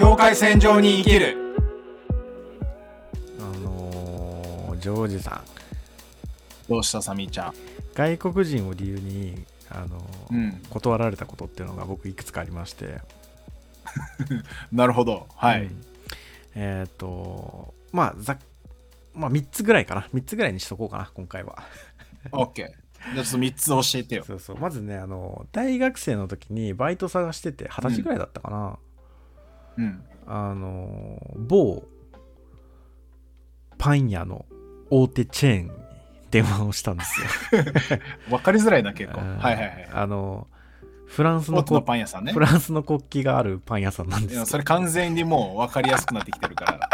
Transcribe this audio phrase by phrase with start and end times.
[0.00, 1.36] 境界線上に生きる。
[3.38, 5.42] あのージョージさ
[6.66, 6.70] ん。
[6.70, 7.54] どうしたサミーちゃん？
[7.92, 10.62] 外国人を理由に、あのーうん。
[10.70, 13.02] 断られたことっていうのが僕いくつかありまして。
[14.72, 15.26] なるほど。
[15.36, 15.84] はい、うん。
[16.54, 18.38] えっ、とまあざっ
[19.12, 20.08] まあ3つぐらいかな。
[20.14, 21.62] 3つぐらいにしとこうかな今回は。
[22.32, 24.24] オッケーじゃあちょっと3つ教えてよ。
[24.24, 24.56] そうそう。
[24.56, 28.89] まずねあの大学生の時にバイト探してて二十歳ぐらいだったかな、うん
[30.26, 31.84] あの某
[33.78, 34.44] パン屋の
[34.90, 35.72] 大手チェーンに
[36.30, 37.26] 電話をしたんですよ。
[38.30, 39.20] 分かりづらいな結構。
[39.20, 39.38] うん。
[39.38, 39.88] はいはいはい。
[39.92, 40.46] あの
[41.06, 42.32] フランスのの国パン屋さんね。
[42.32, 46.90] フランスの国旗があるパン屋さんなんですそれ完全にもう分かりやすくなってきてるから。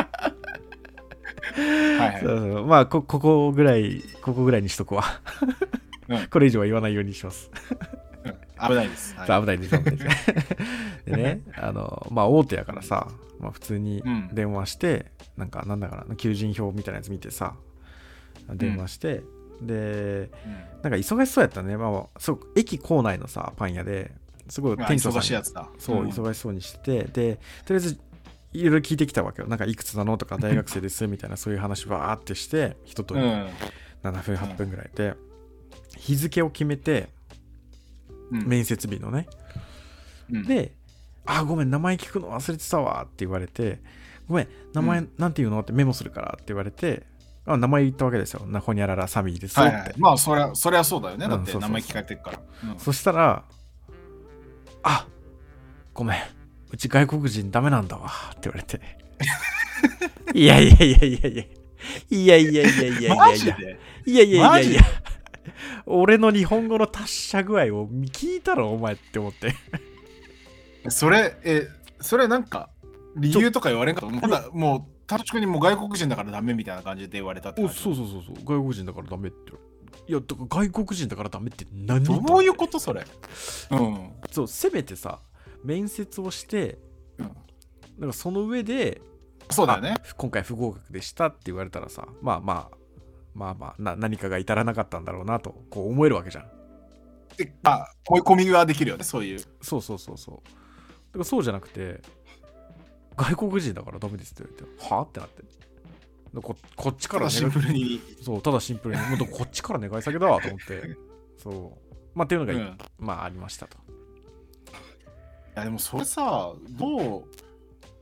[1.98, 2.20] はいはい。
[2.22, 2.66] そうそう。
[2.66, 5.04] まあこここぐらいここぐらいにしとくわ、
[6.08, 6.26] うん。
[6.30, 7.50] これ以上は言わないようにします、
[7.90, 8.05] うん
[8.60, 9.40] 危ないです、はい。
[9.40, 10.26] 危ないです危ないです
[11.06, 14.28] でねあのまあ大手やからさ、まあ、普通にうん。
[14.32, 17.54] 電話して、なんかなんだかな求人票みたいなやつ見てさ
[18.48, 19.22] 電話して、
[19.60, 20.30] で
[20.82, 24.12] なんか忙しそうやったね、まあ、そう駅構内のさパン屋で
[24.48, 25.18] すごい店長さんに。
[25.18, 25.68] 忙しいやつだ。
[25.78, 26.08] そう、ん。
[26.08, 27.98] 忙しそうにしててでとりあえず
[28.52, 29.48] いろいろ聞いてきたわけよ。
[29.48, 33.20] なんかいくつなのとか大学生ですみたいなそういう話ばーってして一通り。
[33.20, 33.48] うん。
[34.02, 35.14] 7分8分ぐらいで。
[35.96, 37.08] 日付を決めて
[38.30, 39.26] 面接日のね、
[40.30, 40.72] うん、で
[41.26, 43.80] 「あごめん名前聞くの忘れてたわ」って言われて
[44.28, 47.04] 「ごめん名前なんて言うの?」ってメモするからって言われて
[47.46, 48.44] あ名前言ったわけですよ。
[48.46, 49.94] なほにゃららサミーですよって、はいはい。
[49.98, 51.28] まあそりゃそりゃそうだよね。
[51.28, 52.40] だって名前聞かれてるから。
[52.76, 53.44] そしたら、
[54.82, 55.06] あ
[55.94, 56.18] ごめん。
[56.72, 58.80] うち外国人ダメなんだわって言われて。
[60.34, 61.44] いやいやいやいやいや。
[62.10, 63.56] いやいやいやいやいやいや。
[64.06, 64.82] いやいやいやいや。
[65.86, 69.54] 俺の日本語の達者具合を聞いたろお前って思って。
[70.88, 71.68] それえ
[72.00, 72.70] それなんか
[73.16, 74.20] 理由とか言われんかった？
[74.20, 79.52] ただもう確かにもう外国人だからダメみたいな感じで言われたってそうそうそうそう外国人だからダメって。
[80.08, 83.04] いやだから外国人だからダメって何どういうことそれ？
[83.70, 84.10] うん。
[84.30, 85.20] そうせめてさ
[85.64, 86.78] 面接をして
[87.18, 87.30] うん。
[87.98, 89.00] なんかその上で
[89.50, 89.94] そうだよね。
[89.96, 92.76] あ今回不合格でしたって言われたらさまあまあ
[93.36, 96.48] まあまあな何かが至らなかったんだろうなとこう思えるわけじゃん。
[97.36, 99.40] でまあ追い込みはできるよねそういう。
[99.60, 100.34] そうそうそうそう。
[100.36, 102.00] だからそうじゃなくて
[103.16, 105.02] 外国人だからダメですって言われてはあ？
[105.02, 105.42] ってなって。
[105.42, 108.00] でここっちからシンプルに。
[108.22, 109.00] そうただシンプルに。
[109.16, 110.96] もうこっちから願い下げだわと思って。
[111.42, 111.96] そう。
[112.14, 112.60] まあっていうのが、うん。
[112.60, 113.86] いまあありましたと。
[115.56, 117.24] やでもそれさどう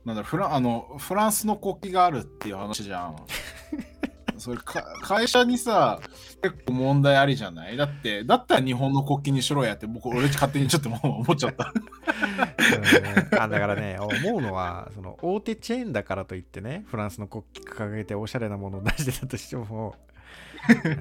[0.03, 3.15] なんだフラあのフランスの国旗があるっていう話じゃん
[4.37, 5.99] それか会社にさ
[6.41, 7.77] 結構問題ありじゃない？
[7.77, 11.73] だってだったら日本の国旗にしろやって僕俺勝手にちょっともう思っちゃった。
[11.73, 19.95] うんあだからね思うのはその大手チェーンだからといってねフランスの国旗掲げておしゃれなものを出してたとしても、
[20.83, 20.91] うん、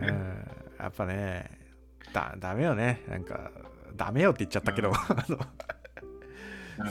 [0.79, 1.51] やっぱね
[2.13, 3.03] だダメよね。
[3.09, 3.51] なんか
[3.97, 4.95] ダメよって言っちゃったけど、うん。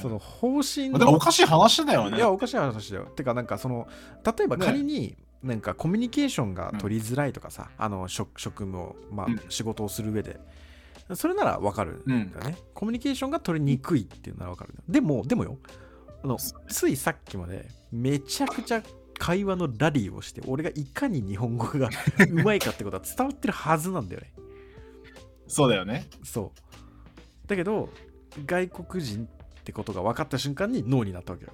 [0.02, 2.18] その方針でもおかしい話だよね。
[2.18, 3.06] いやおかしい話だよ。
[3.06, 3.88] てかなんかその
[4.26, 9.42] 例えば仮になんかコミュニケーションが取りづらいとかさ、あの職職務を、まあうん。
[9.50, 10.40] 仕事をする上で。
[11.16, 15.58] それならわかるんだよね、コミュニケーションが取りにくいっていうならわかるでもでもよ。
[16.24, 18.82] あのついさっきまでめちゃくちゃ
[19.20, 21.90] 会話のラリーをして俺がいかに日本語が
[22.30, 24.34] うまいかってことは伝わってるはずなんだよね。
[25.48, 26.08] そうだよね。
[26.24, 27.48] そう。
[27.48, 27.90] だけど
[28.46, 31.52] 外国人ってことが分かった瞬間にノーになったわけよ。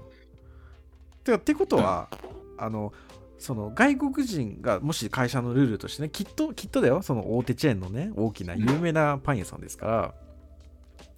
[1.24, 2.10] てかってことは、
[2.58, 2.94] あの
[3.40, 7.02] その外国人がもし会社のルールとしてねきっときっとだよ。
[7.02, 10.14] その大手チェーンのね大きな有名なパン屋さんですか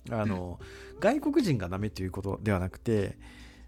[0.09, 0.59] ら、あの
[0.99, 3.17] 外国人がダメということではなくて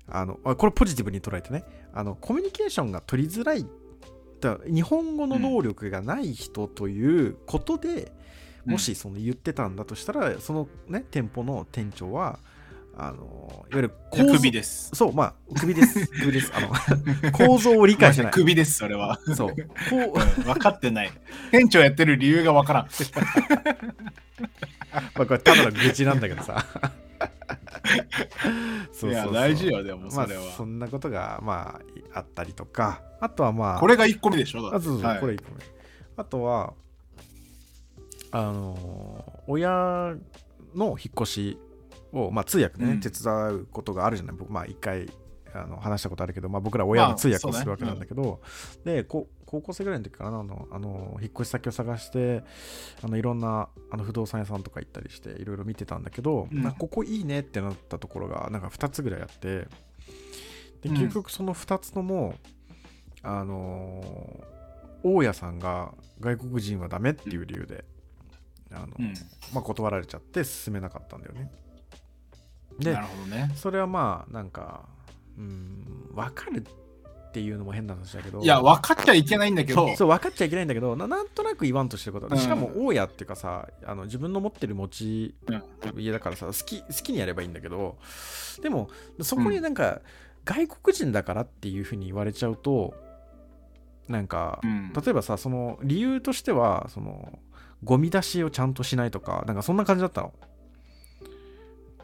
[0.08, 1.64] あのあこれポジティブに捉えてね。
[1.94, 3.66] あのコミュニケーションが取りづらい
[4.40, 8.12] だ日本語の能力がない人ということで、
[8.66, 12.40] もしその言ってたんだとしたら、そのね店舗の店長は
[12.96, 14.92] あのいわゆる構造首です。
[14.94, 16.08] そうまあ首です。
[16.22, 16.52] 首です。
[16.56, 16.70] あの
[17.32, 19.20] 構造を理解してない首ですそれは。
[19.36, 19.50] そう。
[19.50, 19.56] こ
[19.92, 21.12] ううん分かってない。
[21.52, 22.88] 店長やってる理由が分からん。
[25.16, 26.66] まあこれただの愚痴なんだけどさ。
[28.94, 31.82] そういや大事よでもまあそれは、そんなことがま
[32.14, 35.20] ああったりとかあとはまあこれが1個目でしょあそうそう、はい。
[35.20, 35.58] これ1個目。
[36.16, 36.74] あとは
[38.32, 40.16] あのー親
[40.74, 41.60] の引っ越し
[42.14, 43.00] を、まあ、通訳でね、うん。
[43.02, 44.36] 手伝うことがあるじゃない。
[44.38, 45.12] 僕まあ一回
[45.54, 48.42] あの話したことあるけど、まあ、僕ら親の通訳をするわけなんだけど、
[48.86, 52.44] でこ高校生ぐらいの時かなあのあの引っ越し先を探して
[53.04, 56.72] あのいろんなあの不動産屋さんとか行ったりしていろいろ見てたんだけど、うん。
[56.72, 59.68] ここいいねってなったところがなんか2つぐらいあって
[60.82, 60.98] でうん。
[60.98, 62.36] 結局その2つとも、
[63.22, 64.54] あのー
[65.06, 67.84] 大家さんが外国人はダメっていう理由で、
[68.72, 69.14] あのうん。
[69.54, 71.52] まあ、断られちゃって進めなかったんだよね
[72.80, 73.52] でなるほどね。
[73.56, 74.86] それはまあなんか
[75.38, 78.42] うん分かるっていうのも変な話だけど。
[78.42, 82.38] いや、分かっちゃいけないんだけど、そう分かっちゃいけないんだけどななんとなく言わんとしてること、うん。
[82.38, 85.52] しかも大家っていうかさあの自分の持ってる持ちう
[85.98, 86.00] ん。
[86.00, 87.98] 家だからさ好き好きにやればいいんだけど
[88.62, 88.90] でも
[89.22, 90.02] そこになんか、
[90.46, 92.94] 外国人だからっていうふうに言われちゃうと
[94.08, 94.94] なんか、うん。
[94.94, 97.40] 例えばさその理由としてはその
[97.84, 100.34] ゴミ出しをちゃんとしないとかなんかそんな感じだったの。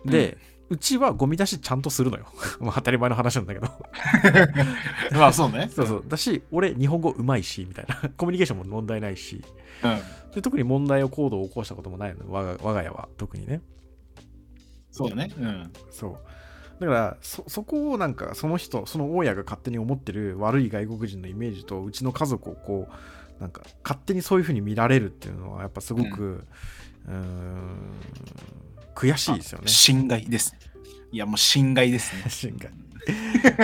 [0.05, 0.37] で、う
[0.77, 2.25] ちはゴミ出しちゃんとするのよ。
[2.59, 3.67] まあ当たり前の話なんだけど。
[5.17, 5.69] まあそうね。
[5.73, 6.03] そうそう。
[6.07, 7.95] だし俺日本語うまいしみたいな。
[8.17, 9.43] コミュニケーションも問題ないし。
[9.83, 10.31] うん。
[10.33, 13.61] で特に問題を行動を起こしたこともないの我が我が家は特にね。
[14.91, 15.31] そうだね。
[15.37, 15.71] うん。
[15.89, 16.17] そう。
[16.79, 26.45] だからそそこをなんかその人その大家が勝手に思ってる悪い外国人のイメージとうちの家族をこうなんか勝手にそういうふうに見られるっていうのはやっぱすごく、
[27.07, 27.77] うーん
[28.99, 29.67] 悔しいですよね。
[29.67, 30.55] 侵害です。
[31.11, 32.23] いや、もう侵害ですね。
[32.29, 32.71] 侵害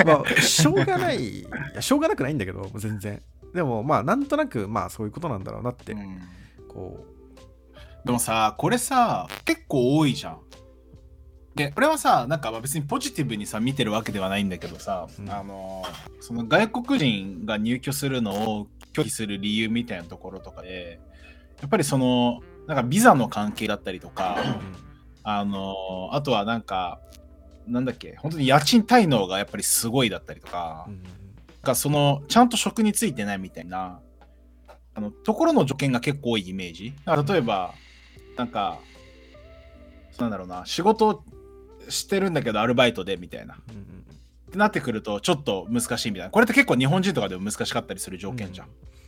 [0.05, 1.45] まあしょうがないい
[1.75, 3.21] やしょうがなくないんだけど全然
[3.53, 6.19] でもまあなんとなくまあそういうことなんだろうなって、うん
[6.67, 7.05] こ
[8.05, 10.39] でもさ、これさ、結構多いじゃん。
[11.55, 15.83] で、俺はさ、なんかまあ別にポジティブにさ、見てるわけではないんだけどさ、うんあの、
[16.19, 20.99] その外国人が入居するのを拒否する理由みたいなところとかで、
[21.61, 24.84] やっぱりその、なんかビザの関係だったりとか、う、
[25.25, 27.01] あの、あとはなんか、
[27.67, 33.99] なんだっけ、本当に家賃滞納がやっぱりすごいだったりとかうん、うんなんかそのちゃんと職についてないみたいな
[34.93, 36.93] あのところの条件が結構多いイメージ。
[37.27, 37.73] 例えば
[38.37, 38.77] なんか
[40.19, 41.23] なんだろうな仕事
[41.89, 43.55] してるんだけどアルバイトでみたいな。
[43.55, 44.51] っうんうん。
[44.51, 46.29] てなってくるとちょっと難しいみたいな。
[46.29, 48.67] これって結構日本人とかでも難しかったりする条件じゃん、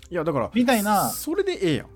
[0.09, 1.87] いやだからみたいなそれでええやん。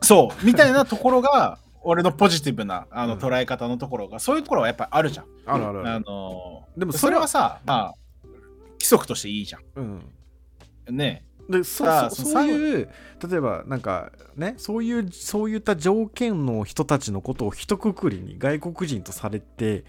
[0.00, 3.20] そうみたいなところが俺のポジティブなあのうん。
[3.20, 5.26] 捉え方のところが、そういうところはやっぱあるじゃん。
[5.46, 5.88] ああるある。
[5.88, 7.94] あるのでもそれはさまあ
[8.72, 10.02] 規則としていいじゃうん。
[10.90, 11.24] んね。
[11.48, 12.88] でそそそういう
[13.28, 19.84] 例えばなんかねそういうそういった条件の人たちのことを一括りに外国人とされて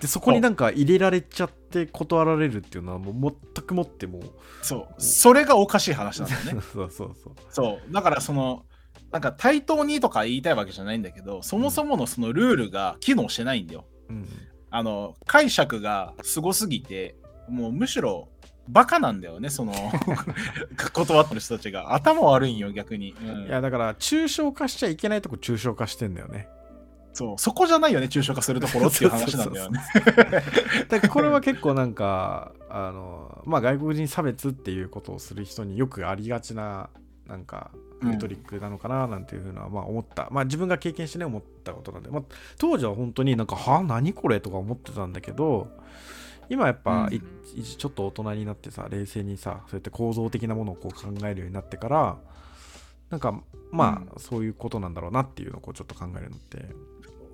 [0.00, 4.22] でそこになんか入れられちゃって断られるっていうのはもう全くもってもう
[4.62, 5.02] そう。
[5.02, 6.62] それがおかしい話なんだよね。
[6.74, 7.34] そうそうそう。
[7.50, 7.92] そう。
[7.92, 8.64] だからその
[9.12, 13.84] なんか対等にとか言いたいわけじゃないんだけどそもそものそのルールが機能してないんだよ。
[14.08, 14.26] うん。
[14.70, 17.14] あの解釈がすごすぎて
[17.48, 18.30] もうむしろ
[18.68, 19.74] バカなんだよねその
[20.94, 21.94] 断ってる人たちが。
[21.94, 23.46] 頭悪いんよ逆に、うん。
[23.46, 26.48] いやだから抽象化しちゃいけないとこ抽象化してんだよね。
[27.12, 27.38] そう。
[27.38, 29.80] そこじゃないよね抽象化するところっていう話なんだよね。
[30.88, 36.88] だからこれは結構なんかあのまあ外国人差別っていうことをする人によくありがちな
[37.32, 37.70] なんか
[38.02, 38.18] うん。
[38.18, 40.28] トリックなのかななんていうふうな、まあ思った。
[40.30, 42.22] まあ自分が経験してね思ったことなんで、まあ、
[42.58, 45.68] 当時は本当になんかはあ何これとか思ってたんだけど
[46.50, 47.22] 今やっぱ、うん。
[47.62, 52.18] ちょっと大人になってさ冷静にさそうやって構造的なものをこう考えるようになってから
[53.10, 53.40] なんか
[53.70, 56.66] まあ、そういうことなんだろうなっていうのをこうちょっと考えるのって。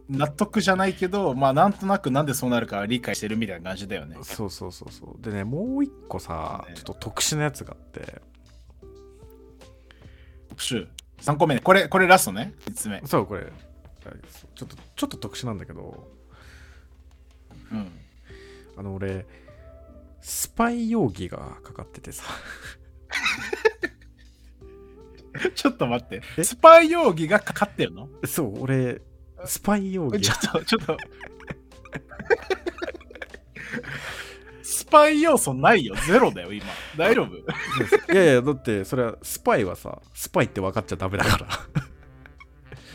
[0.09, 4.17] 納得じゃないけどまあなんとなくなんでそうなるか理解してるみたいな感じだよね。
[4.23, 5.23] そうそうそうそう。
[5.23, 8.23] でねもう一個さ、ねちょっと特殊なやつがあって
[10.59, 10.89] 特集。
[11.21, 11.55] 3個目。
[11.55, 12.53] ねこれこれラストね。
[12.67, 13.01] 3つ目。
[13.05, 13.47] そうこれ。
[14.55, 16.11] ちょっとちょっと特殊なんだけど。
[17.71, 17.93] うん。
[18.77, 19.25] あの俺
[20.21, 22.25] スパイ容疑がかかっててさ。
[25.55, 26.23] ちょっと待って。
[26.37, 26.43] え？
[26.43, 28.09] スパイ容疑がかかってるの？
[28.27, 29.01] そう俺
[29.45, 30.21] スパイ容疑。
[30.21, 30.97] ちょっと、ちょっと。
[34.89, 35.95] スパイ要素ないよ。
[36.07, 36.65] ゼロだよ、今。
[36.97, 37.37] 大丈夫？
[38.13, 41.47] いやいやだってそれはスパイはさスパイって分かっちゃダメだから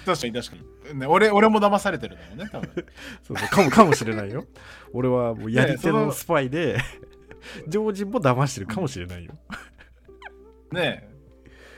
[0.03, 0.55] 確かに確か
[0.91, 1.00] に。
[1.00, 2.69] ね、俺俺も騙されてるんだよね、多分。
[3.21, 4.45] そうそうかもかもしれないよ
[4.91, 6.77] 俺はもうやり手ののスパイで
[7.67, 9.33] 常人も騙してるかもしれないよ、
[10.71, 11.09] ねえ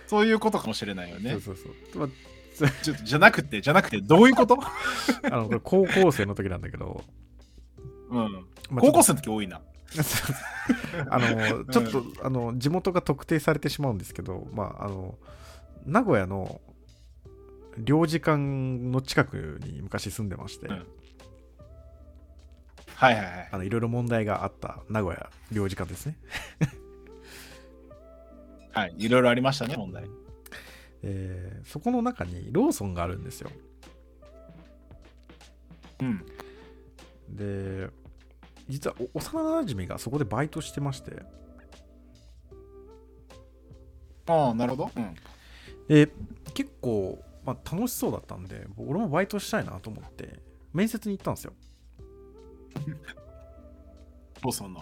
[0.07, 1.41] そういうことかもしれないよねそう。
[1.41, 1.57] そう
[1.93, 2.10] そう、ま
[2.81, 4.57] ちょっとじゃなくて、じゃなくて、どういうこと？
[4.62, 4.72] あ、
[5.25, 7.03] あのこれ高校生の時なんだけど、
[8.10, 8.31] うん。
[8.69, 9.62] まあ高校生の時多いな。
[11.10, 15.18] あのちょっと、あの地元が特定されてしまうんですけど、まあ、あの
[15.86, 16.62] 名古屋の
[17.78, 20.86] 領事館の近くに昔住んでまして、うん
[22.96, 23.50] はいはいはい。
[23.52, 26.18] あのいろいろ問題があった名古屋領事館ですね。
[28.72, 30.06] はい、いろいろありましたね、問題。
[31.04, 33.52] えーそこの中にローソンがあるんですよ。
[36.00, 36.25] うん。
[37.30, 37.90] で、
[38.67, 41.24] 実はお幼なじみがそこでバイトしてまして
[44.27, 44.91] ああ、なるほど。
[44.95, 45.15] うん。
[45.88, 46.12] で
[46.53, 50.39] 結構、まあ、楽しそうだったんで俺もバイトしたいなと思って
[50.74, 51.53] 面接に行ったんですよ
[54.43, 54.81] ローソンの。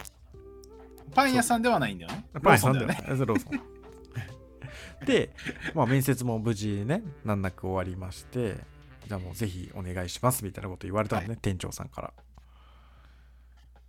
[1.14, 2.24] パン屋さんではないんだよね。
[2.42, 3.18] パン屋さんローソンだよね。
[3.18, 3.60] でローソン
[5.06, 5.30] で、
[5.74, 8.56] まあ、面接も無事ね難なく終わりまして
[9.06, 12.12] じゃあもうぜひお願いしますみたいなこと言われたのね、店長さんから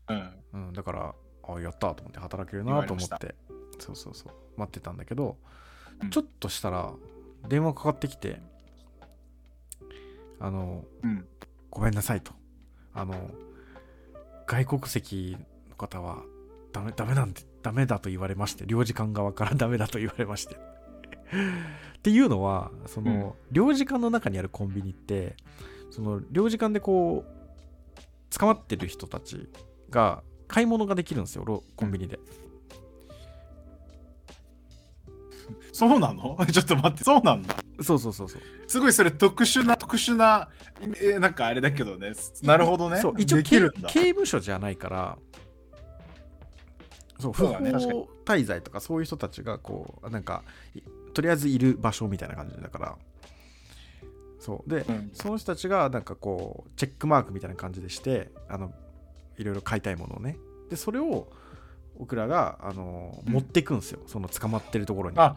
[0.10, 0.32] うん。
[0.54, 1.16] うん、だから、
[1.48, 3.36] あやったと思って働けるなと思って、
[3.80, 5.38] そうそうそう、待ってたんだけど、
[6.02, 6.94] うんちょっとしたら、
[7.48, 8.42] 電話かかってきて、
[10.40, 11.26] あの、うん。
[11.70, 12.34] ごめんなさいと。
[12.94, 13.30] あの、
[14.48, 15.38] 外国籍
[15.70, 16.24] の方は
[16.74, 20.56] ダメ、ダメなんて、ダメだと言われまして、領事館側からダメだと言われまして。
[21.98, 25.36] っていうのは、その、領事館の中にあるコンビニって、
[25.92, 29.50] その、領事館でこう、捕まってる人たち
[29.96, 32.20] が買い物ができるんですよ、ロコンビニで。
[35.72, 36.38] そうなの？
[36.52, 37.56] ちょっと待って、そうなんだ。
[37.82, 38.42] そうそうそうそう。
[38.68, 40.50] すごいそれ特殊な、特殊な、
[40.82, 42.14] えーなんかあれだけどね。
[42.44, 42.98] なるほどね。
[43.02, 43.90] そう一応できるんだ。
[43.90, 45.18] 刑刑務所じゃないから
[47.20, 47.54] そう不法
[48.26, 50.82] 滞在とかそういう人たちがこうなんかい
[51.14, 52.98] とりあえずいる場所みたいな感じだから
[54.40, 58.74] そうで、うんその人たちがなんかこうチェックマークみたいな感じでしてあの
[59.38, 60.38] いろいろ買いたいものをね。
[60.70, 61.28] でそれを
[61.98, 63.34] 僕らがあのうん。
[63.34, 65.18] 持っていくんですよ、その捕まってるところに。
[65.18, 65.36] あ、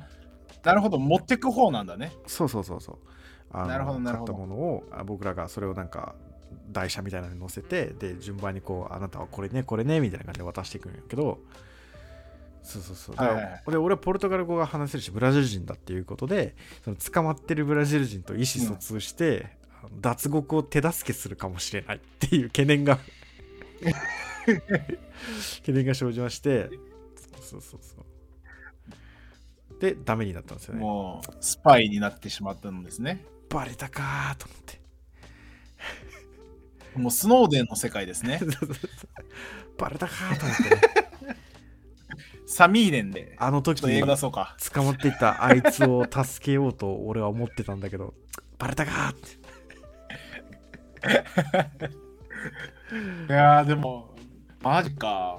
[0.64, 0.98] なるほど。
[0.98, 2.12] 持ってく方なんだね。
[2.26, 2.96] そうそうそうそう。
[3.50, 4.32] あのなるほどなるほど。
[4.34, 6.14] 買ったものをあ僕らがそれをなんか
[6.70, 11.38] 台車みたいなのに乗せてで順番にこうあなたはこれねこれねみたいな感じで渡していくんやけど。
[12.60, 22.98] そうそうそう、はいはい俺はポルトガル語が話せるしブラジル人だっていうことでその捕まってるブラジル人と意思疎通して、あの脱獄を手助けするかもしれないっていう懸念が
[25.60, 26.70] 懸念が生じまして
[27.40, 33.24] そうそうそうでダメになったんですよねもう、スパイになってしまったんですね。
[33.48, 34.80] バレたかーと思って
[36.98, 38.40] もうスノーデンの世界ですね。
[39.78, 41.36] バレたかーと思ってね
[42.46, 43.36] サミーネンで。
[43.38, 44.00] あの時に。
[44.00, 44.10] 捕
[44.82, 48.14] まっていたあいつを助けようと俺は思ってたんだけど
[48.58, 49.38] バレたかーって
[53.28, 54.14] いやーでも、
[54.62, 55.38] マジか。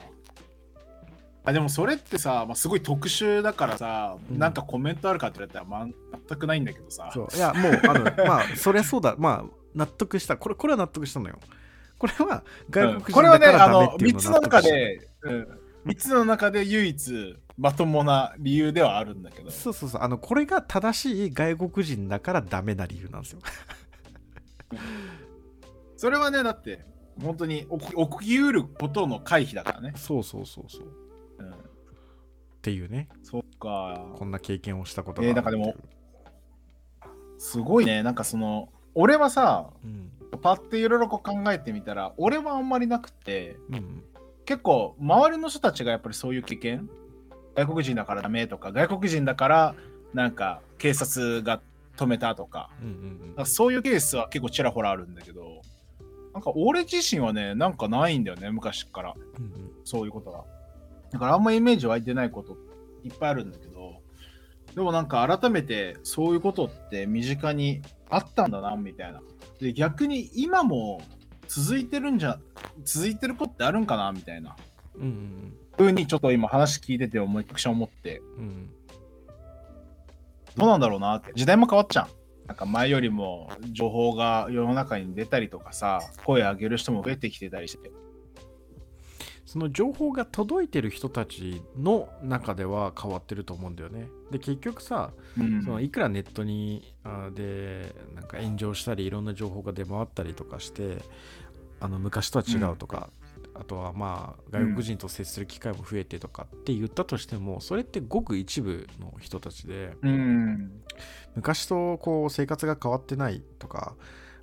[1.43, 4.37] あでもそれってさ、まあ、すごい特殊だからさ、うん。
[4.37, 5.87] なんかコメントあるかって言われたら、まあ、
[6.27, 7.09] 全くないんだけどさ。
[7.13, 7.35] そう。
[7.35, 9.15] いやもうあの まあそりゃそうだ。
[9.17, 10.37] まあ納得した。
[10.37, 11.39] これこれは納得したのよ。
[11.97, 15.47] これは外国人これはね、だからあの、ダメっていう3つの中で、うん、
[15.85, 19.51] 3つの中で唯一まともな理由ではあるんだけど。
[19.51, 20.01] そうそうそう。
[20.01, 23.39] あのこれが正しい外国人だからダメな理由なんですよ。
[25.97, 26.85] それはね、だって、
[27.21, 27.67] 本当に
[28.19, 29.93] 起きうることの回避だからね。
[29.95, 30.81] そうそうそうそう。
[30.83, 30.85] っ
[31.39, 31.53] うん、
[32.61, 33.09] ていうね。
[33.23, 34.05] そっか。
[34.15, 35.75] こんな経験をしたことがえーなんかでも
[37.37, 38.03] すごいね。
[38.03, 40.11] なんかその、俺はさ、うん。
[40.41, 44.03] パッていろいろこう考えてみたら、俺はあんまりなくて、うん
[44.45, 46.89] 結構周りの人たちがやっぱりそういう経験
[47.55, 49.75] 外国人だからダメとか外国人だから
[50.15, 51.61] なんか警察が
[51.95, 52.71] 止めたとか。
[52.81, 53.19] うんうん。
[53.27, 55.48] なんかそういうケースは結構ちらほらあるんだけど
[56.39, 59.13] なんか俺自身はねなんかないんだよね昔から。
[59.37, 59.71] うんうん。
[59.83, 60.45] そういうことが。
[61.11, 62.55] だからあんまイメージ湧いてないこと
[63.03, 64.01] いっぱいあるんだけど。
[64.73, 69.21] でもなんか改めてそういうことって身近にあったんだなみたいな。
[69.59, 71.01] で逆に今も
[71.49, 72.39] 続いてるんじゃ
[72.85, 74.55] 続いてることってあるんかなみたいな。
[74.95, 75.53] うんうん。
[75.75, 78.21] ふうにちょっと今話聞いてて思いくしゃ思って。
[78.37, 78.69] うんうん。
[80.55, 81.33] どうなんだろうなって。
[81.35, 82.18] 時代も変わっちゃう
[82.49, 87.91] なんか前よりも情報が世の中に出たりとかさ声上げる人も増えてきてたりして
[89.45, 94.07] その情報が届いてる人たちの中では変わってると思うんだよね。
[94.31, 100.97] で結局さ、うんそのいくらネットにあでなんか炎上したりいろんな情報が出回ったりとかして
[101.79, 103.09] あの昔とは違うとか、
[103.59, 110.81] あとはまあ外国人と接する機会も増えてとかって言ったとしても、それってごく一部の人たちでうん
[111.35, 113.95] 昔とこう生活が変わってないとか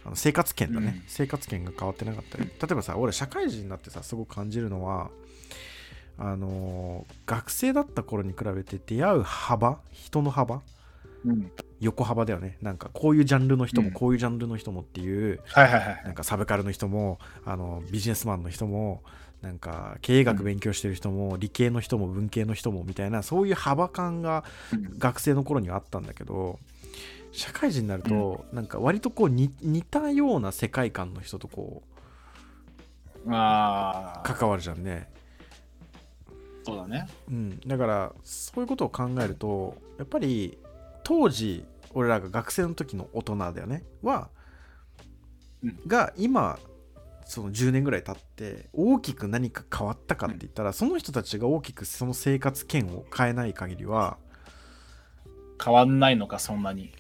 [0.05, 1.03] あの生活圏だね、うん。
[1.07, 2.45] 生活圏が変わってなかったり。
[2.45, 5.11] 例えばさ俺社会人になってさすごく感じるのは
[6.19, 10.63] あのー学生だった頃に比べて出会う幅人の幅
[11.25, 12.59] うん横幅だよね。
[12.63, 13.95] なんかこういうジャンルの人もうん。
[13.95, 19.03] こういうジャンルの人もっていう、はいはいはいなんかサブカルの人もあのビジネスマンの人も
[19.43, 24.99] なんか経営学勉強してる人も、理系の人も文系の人もみたいなそういう幅感がうん。
[24.99, 26.59] 学生の頃にはあったんだけど
[27.33, 31.83] 社会人になると、なんか割とこうに似たような世界観の人とこ
[33.29, 35.11] ああ、関わるじゃんね。
[36.65, 37.07] そうだね。
[37.29, 40.59] うん、だからそういうことを考えるとやっぱり
[41.07, 43.85] 当時俺らが学生の時の大人だよね。
[44.03, 44.29] は、
[45.63, 45.79] うん。
[45.87, 46.59] が今
[47.25, 54.19] その10年ぐらい経って大きく何か変わったかって言ったら、その人たちが大きくその生活圏を変えない限りは
[55.65, 56.93] 変わんないのか、そんなに。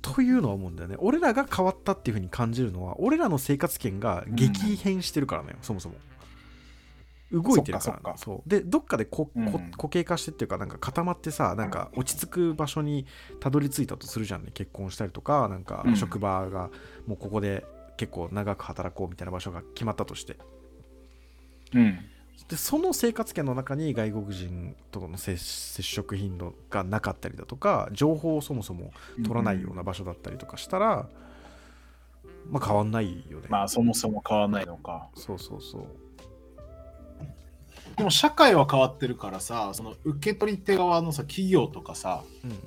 [0.00, 0.94] というのは思うんだよね。
[1.00, 5.96] 俺らが変わったっていうふうに感じるのは俺らの生活圏が激変してるからね、そもそも
[7.42, 8.16] 動いてるから。
[8.16, 8.48] そう。
[8.48, 9.70] でどっかでここうん。
[9.72, 13.06] 固形化してっていうかなんか固まってさなんか落ち着く場所に
[13.40, 14.50] たどり着いたとするじゃんね。
[14.54, 15.96] 結婚したりとかなんかうん。
[15.96, 16.70] 職場が
[17.06, 17.64] もうここで
[17.96, 20.36] 結構長く働こうみたいな場所が決まったとして。
[21.74, 21.98] うん。
[22.48, 31.08] でその生活圏の中に外国人との接接触頻度がなかったりだとか情報をそもそも取らないような場所だったりとかしたら、
[32.50, 33.46] まあ変わんないよね。
[33.48, 35.08] まあ、そもそも変わんないのか。
[35.14, 35.86] そうそうそう。
[37.96, 42.58] でも、社会は変わってるからさ、その受け取り手側のさ、企業とかさ、うんうん、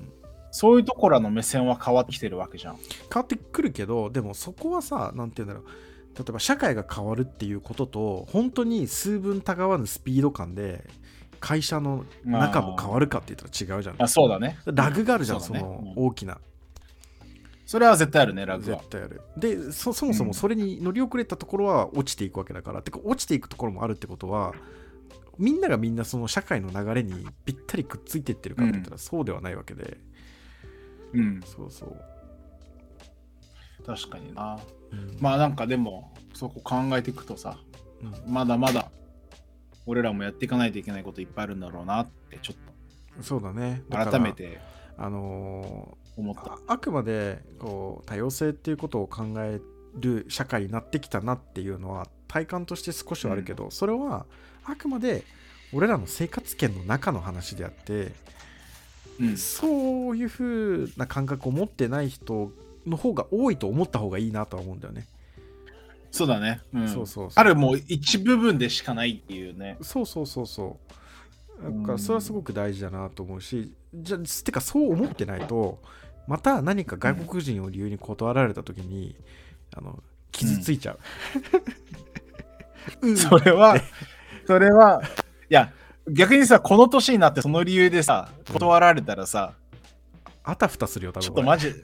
[0.50, 2.76] そういうところの目線は変わってきてるわけじゃん。
[2.76, 10.88] 変わってくるけどでもそこはさなんて言うんだろう例えば社会が変わるっていうことと本当に数分たがわぬスピード感で
[11.38, 14.02] 会社の中も変わるかって言ったら違うじゃん。
[14.02, 14.58] あ、そうだね。
[14.66, 16.38] ラグがあるじゃん、そうだねそのうん大きな。
[17.64, 18.78] それは絶対あるね、ラグは。
[18.78, 19.20] 絶対ある。
[19.36, 24.54] でそ、そもそもそれに乗り遅れたところは落ちていくわけだから、てか落ちていくところもあるってことは、
[25.38, 29.98] みんながみんなその社会の流れにぴったりくっついていってるかって言ったらそうではないわけで、
[31.12, 31.96] うん、そうそう。
[33.84, 34.58] 確かにな。
[34.92, 37.58] うんまあなんかでも、そこ考えていくとさ、
[38.02, 38.90] うんまだまだ
[39.86, 43.82] 俺らもやっていかないといけないこといっぱいあるんだろうなってちょっそうだね。
[43.90, 44.60] 改めて
[44.96, 46.42] あの思った。
[46.42, 49.60] ーああくまでこう多様性っていうことを考え
[49.96, 54.26] る社会になってきたなっていうのは体感として少しはあるけど、それは
[54.70, 55.24] あくまで
[55.72, 58.12] 俺らの生活圏の中の話であって、
[59.20, 62.52] うん、そういう風な感覚を持ってない人
[62.86, 65.06] の方が多いと思った方がいいなとは思うんだよね。
[66.10, 69.76] そうだね、うんそうそうそうあるもう一部分でしかないっていうね。
[69.82, 70.78] そうそうそうそ
[71.60, 71.62] う。
[71.62, 75.82] だからうんそれはすごく大事だなと思うし、じゃあてかそう思ってないと、
[76.26, 79.16] また何か外国人を理由に断られた時に、
[79.76, 80.02] あの
[80.32, 80.98] 傷ついちゃう。
[83.02, 83.76] うんそれは、
[84.48, 85.02] それは、
[85.50, 85.74] いや、
[86.10, 89.52] 逆にさ、この年になってその理由でさ、断られたらさ、
[90.42, 91.26] あたふたするよ、多分。
[91.26, 91.74] ちょっとマジ、うん、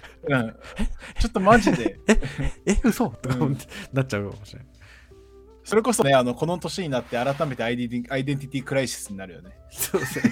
[1.21, 2.01] ちょっとマジで、
[2.65, 3.11] え、嘘？
[3.11, 3.59] とかうん
[3.93, 4.69] なっちゃうかもしれない。
[5.63, 9.51] それこそね、あのこの年になって改めてアイデンティアイデンティティクライシスになるよね。
[9.71, 10.23] そうそう。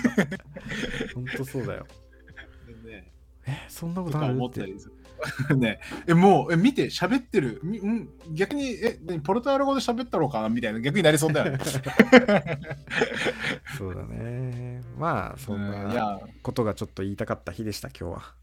[1.14, 1.87] 本当そうだよ。
[2.83, 3.12] ね
[3.47, 4.25] え、そんなことある？
[4.25, 4.33] って。
[4.37, 4.95] 思ったりする。
[5.56, 7.61] ねえ、もう、え、見て、喋ってる。
[7.64, 10.48] ん逆に、え、何ポルトガル語で喋ったろうかな？
[10.48, 11.58] みたいな、逆になりそうだよね。
[13.78, 14.82] そうだね。
[14.98, 18.35] まあ、そんなや、ことがちょっと言いたかった日でした、今日は。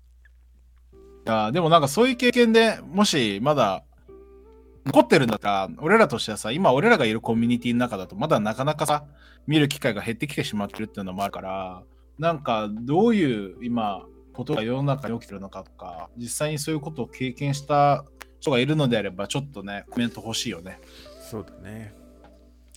[1.28, 3.84] いやでもなんかそういう経験でもしまだ
[4.86, 9.06] 残ってるんだったら、俺らとしてはさ、今俺らがいるコミュニティの中だと、まだなかなかさ、
[9.46, 11.84] 見る機会が減ってきてしまってるっていうのもあるから、
[12.18, 14.06] なんかどういう今、
[14.40, 18.06] ことが世の中に起きてるのかとか、実際にそういうことを経験した
[18.40, 20.80] 人がいるのであれば、ちょっとね、コメント欲しいよね。
[21.30, 21.94] そうだね。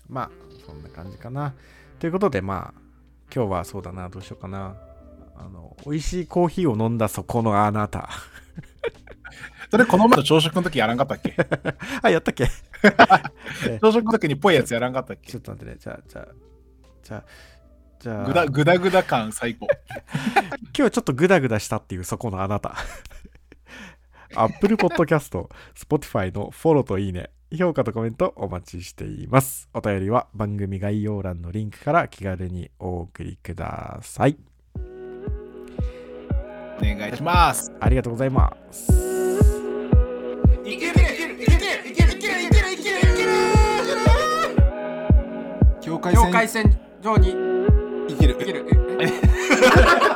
[0.09, 0.31] まあ、
[0.66, 1.55] そんな感じかな。
[2.01, 2.81] ということで、まあ、
[3.35, 4.75] 今日はそうだな、どうしようかな。
[5.37, 8.11] あの、美味しいコーヒーを飲んだそこのあなた。
[9.70, 11.35] それこの前の朝食の時やらんかったっけ？
[12.03, 12.48] あ、やったっけ？
[13.81, 15.31] 朝食の時にぽいやつやらんかったっけ？
[15.31, 15.79] ちょっと待ってね。
[15.79, 16.29] じゃあ、じゃあ、
[17.05, 17.25] じゃあ、
[18.02, 19.68] じゃあ、ぐだぐだぐだ感最高。
[19.94, 22.74] 今日はちょっとグダグダしたっていうそこのあなた。
[24.34, 29.68] Apple Podcast、Spotify のフォローといいね、評価とコメントお待ちしています。
[29.72, 34.36] お便りは番組概要欄のリンクから気軽にお送りください。
[34.76, 34.80] お
[36.80, 37.72] 願いします。
[37.78, 38.90] ありがとうございます。
[40.64, 43.28] いけるいけるいけるいけるいけるいけるいけるいけ
[45.86, 46.00] る境
[46.32, 47.51] 界線上に
[48.34, 48.48] る。
[48.48, 48.66] いる。